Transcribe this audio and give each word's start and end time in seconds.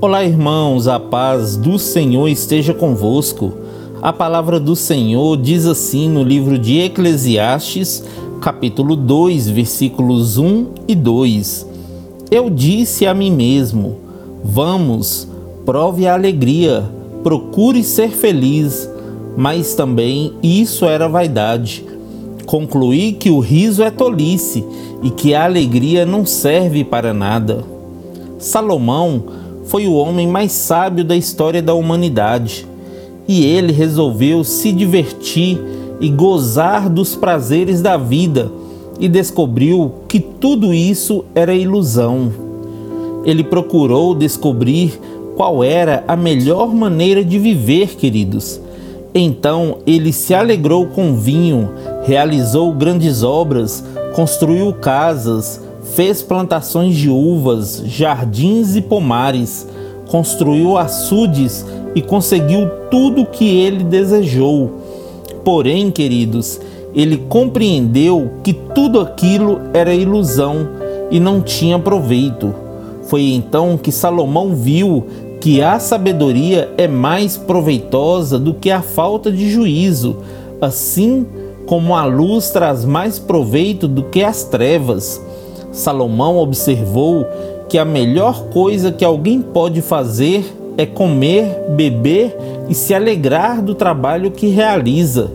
Olá, 0.00 0.24
irmãos, 0.24 0.86
a 0.86 1.00
paz 1.00 1.56
do 1.56 1.76
Senhor 1.76 2.28
esteja 2.28 2.72
convosco. 2.72 3.54
A 4.00 4.12
palavra 4.12 4.60
do 4.60 4.76
Senhor 4.76 5.36
diz 5.36 5.66
assim 5.66 6.08
no 6.08 6.22
livro 6.22 6.56
de 6.56 6.78
Eclesiastes, 6.78 8.04
capítulo 8.40 8.94
2, 8.94 9.48
versículos 9.48 10.38
1 10.38 10.66
e 10.86 10.94
2: 10.94 11.66
Eu 12.30 12.48
disse 12.48 13.08
a 13.08 13.12
mim 13.12 13.32
mesmo: 13.32 13.96
Vamos, 14.44 15.26
prove 15.66 16.06
a 16.06 16.14
alegria, 16.14 16.88
procure 17.24 17.82
ser 17.82 18.10
feliz, 18.10 18.88
mas 19.36 19.74
também 19.74 20.32
isso 20.40 20.84
era 20.84 21.08
vaidade. 21.08 21.84
Concluí 22.46 23.14
que 23.14 23.30
o 23.30 23.40
riso 23.40 23.82
é 23.82 23.90
tolice 23.90 24.64
e 25.02 25.10
que 25.10 25.34
a 25.34 25.44
alegria 25.44 26.06
não 26.06 26.24
serve 26.24 26.84
para 26.84 27.12
nada. 27.12 27.64
Salomão 28.38 29.47
foi 29.68 29.86
o 29.86 29.94
homem 29.94 30.26
mais 30.26 30.52
sábio 30.52 31.04
da 31.04 31.14
história 31.14 31.62
da 31.62 31.74
humanidade 31.74 32.66
e 33.28 33.44
ele 33.44 33.70
resolveu 33.70 34.42
se 34.42 34.72
divertir 34.72 35.60
e 36.00 36.08
gozar 36.08 36.88
dos 36.88 37.14
prazeres 37.14 37.82
da 37.82 37.98
vida 37.98 38.50
e 38.98 39.08
descobriu 39.08 39.92
que 40.08 40.18
tudo 40.18 40.72
isso 40.72 41.24
era 41.34 41.54
ilusão. 41.54 42.32
Ele 43.24 43.44
procurou 43.44 44.14
descobrir 44.14 44.98
qual 45.36 45.62
era 45.62 46.02
a 46.08 46.16
melhor 46.16 46.74
maneira 46.74 47.22
de 47.22 47.38
viver, 47.38 47.88
queridos. 47.88 48.58
Então 49.14 49.78
ele 49.86 50.14
se 50.14 50.34
alegrou 50.34 50.86
com 50.86 51.14
vinho, 51.14 51.68
realizou 52.04 52.72
grandes 52.72 53.22
obras, 53.22 53.84
construiu 54.14 54.72
casas, 54.72 55.60
fez 55.94 56.22
plantações 56.22 56.96
de 56.96 57.08
uvas, 57.08 57.82
jardins 57.86 58.76
e 58.76 58.80
pomares, 58.80 59.66
construiu 60.08 60.76
açudes 60.76 61.64
e 61.94 62.02
conseguiu 62.02 62.68
tudo 62.90 63.22
o 63.22 63.26
que 63.26 63.58
ele 63.58 63.84
desejou. 63.84 64.70
Porém, 65.44 65.90
queridos, 65.90 66.60
ele 66.94 67.16
compreendeu 67.28 68.30
que 68.42 68.52
tudo 68.52 69.00
aquilo 69.00 69.60
era 69.72 69.94
ilusão 69.94 70.68
e 71.10 71.18
não 71.18 71.40
tinha 71.40 71.78
proveito. 71.78 72.54
Foi 73.04 73.32
então 73.32 73.78
que 73.78 73.90
Salomão 73.90 74.54
viu 74.54 75.06
que 75.40 75.62
a 75.62 75.78
sabedoria 75.78 76.72
é 76.76 76.88
mais 76.88 77.36
proveitosa 77.36 78.38
do 78.38 78.52
que 78.54 78.70
a 78.70 78.82
falta 78.82 79.30
de 79.30 79.50
juízo, 79.50 80.16
assim 80.60 81.26
como 81.66 81.94
a 81.94 82.04
luz 82.04 82.50
traz 82.50 82.84
mais 82.84 83.18
proveito 83.18 83.86
do 83.86 84.04
que 84.04 84.22
as 84.22 84.44
trevas. 84.44 85.20
Salomão 85.70 86.38
observou 86.38 87.26
que 87.68 87.78
a 87.78 87.84
melhor 87.84 88.44
coisa 88.46 88.90
que 88.90 89.04
alguém 89.04 89.42
pode 89.42 89.82
fazer 89.82 90.44
é 90.76 90.86
comer, 90.86 91.66
beber 91.70 92.36
e 92.68 92.74
se 92.74 92.94
alegrar 92.94 93.62
do 93.62 93.74
trabalho 93.74 94.30
que 94.30 94.46
realiza. 94.46 95.30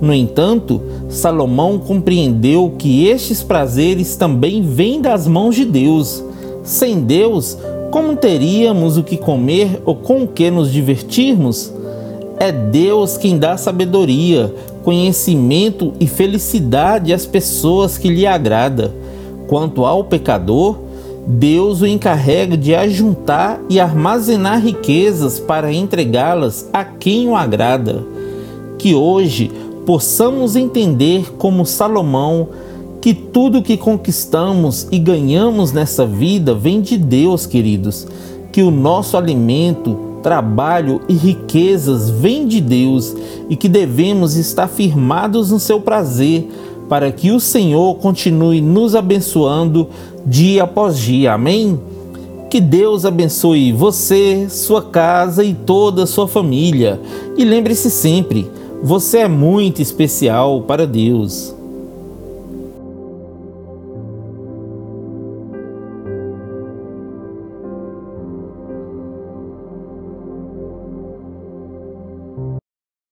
No 0.00 0.14
entanto, 0.14 0.80
Salomão 1.08 1.78
compreendeu 1.78 2.74
que 2.78 3.06
estes 3.06 3.42
prazeres 3.42 4.16
também 4.16 4.62
vêm 4.62 5.00
das 5.00 5.26
mãos 5.26 5.56
de 5.56 5.64
Deus. 5.64 6.22
Sem 6.62 7.00
Deus, 7.00 7.56
como 7.90 8.16
teríamos 8.16 8.96
o 8.96 9.02
que 9.02 9.16
comer 9.16 9.80
ou 9.84 9.94
com 9.94 10.22
o 10.22 10.28
que 10.28 10.50
nos 10.50 10.70
divertirmos? 10.70 11.72
É 12.38 12.52
Deus 12.52 13.16
quem 13.16 13.38
dá 13.38 13.56
sabedoria, 13.56 14.54
conhecimento 14.84 15.92
e 15.98 16.06
felicidade 16.06 17.12
às 17.12 17.26
pessoas 17.26 17.98
que 17.98 18.08
lhe 18.08 18.26
agrada. 18.26 18.94
Quanto 19.48 19.86
ao 19.86 20.04
pecador, 20.04 20.76
Deus 21.26 21.80
o 21.80 21.86
encarrega 21.86 22.56
de 22.56 22.74
ajuntar 22.74 23.60
e 23.68 23.80
armazenar 23.80 24.62
riquezas 24.62 25.40
para 25.40 25.72
entregá-las 25.72 26.68
a 26.72 26.84
quem 26.84 27.28
o 27.28 27.34
agrada. 27.34 28.04
Que 28.78 28.94
hoje 28.94 29.50
possamos 29.84 30.54
entender, 30.54 31.34
como 31.38 31.64
Salomão, 31.64 32.48
que 33.00 33.14
tudo 33.14 33.62
que 33.62 33.76
conquistamos 33.76 34.86
e 34.92 34.98
ganhamos 34.98 35.72
nessa 35.72 36.04
vida 36.04 36.54
vem 36.54 36.82
de 36.82 36.98
Deus, 36.98 37.46
queridos. 37.46 38.06
Que 38.52 38.62
o 38.62 38.70
nosso 38.70 39.16
alimento, 39.16 39.98
trabalho 40.22 41.00
e 41.08 41.14
riquezas 41.14 42.10
vêm 42.10 42.46
de 42.46 42.60
Deus 42.60 43.16
e 43.48 43.56
que 43.56 43.68
devemos 43.68 44.36
estar 44.36 44.68
firmados 44.68 45.50
no 45.50 45.58
seu 45.58 45.80
prazer 45.80 46.48
para 46.88 47.12
que 47.12 47.30
o 47.30 47.40
Senhor 47.40 47.96
continue 47.96 48.60
nos 48.60 48.94
abençoando 48.94 49.88
dia 50.24 50.64
após 50.64 50.98
dia. 50.98 51.34
Amém? 51.34 51.78
Que 52.50 52.60
Deus 52.60 53.04
abençoe 53.04 53.72
você, 53.72 54.46
sua 54.48 54.82
casa 54.82 55.44
e 55.44 55.52
toda 55.52 56.04
a 56.04 56.06
sua 56.06 56.26
família. 56.26 56.98
E 57.36 57.44
lembre-se 57.44 57.90
sempre, 57.90 58.50
você 58.82 59.18
é 59.18 59.28
muito 59.28 59.82
especial 59.82 60.62
para 60.62 60.86
Deus. 60.86 61.57